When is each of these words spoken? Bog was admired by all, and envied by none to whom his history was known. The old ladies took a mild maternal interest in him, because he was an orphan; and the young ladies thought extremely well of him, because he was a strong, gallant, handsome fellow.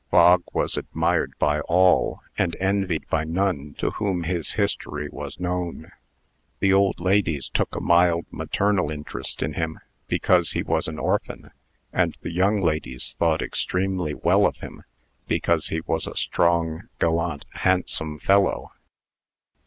Bog 0.09 0.41
was 0.51 0.77
admired 0.77 1.31
by 1.37 1.59
all, 1.59 2.21
and 2.35 2.55
envied 2.59 3.07
by 3.07 3.23
none 3.23 3.75
to 3.77 3.91
whom 3.91 4.23
his 4.23 4.53
history 4.53 5.07
was 5.11 5.39
known. 5.39 5.91
The 6.59 6.73
old 6.73 6.99
ladies 6.99 7.49
took 7.49 7.75
a 7.75 7.79
mild 7.79 8.25
maternal 8.31 8.89
interest 8.89 9.43
in 9.43 9.53
him, 9.53 9.77
because 10.07 10.53
he 10.53 10.63
was 10.63 10.87
an 10.87 10.97
orphan; 10.97 11.51
and 11.93 12.17
the 12.21 12.31
young 12.31 12.61
ladies 12.61 13.15
thought 13.19 13.43
extremely 13.43 14.15
well 14.15 14.47
of 14.47 14.57
him, 14.57 14.85
because 15.27 15.67
he 15.67 15.81
was 15.81 16.07
a 16.07 16.15
strong, 16.15 16.89
gallant, 16.97 17.45
handsome 17.57 18.17
fellow. 18.17 18.71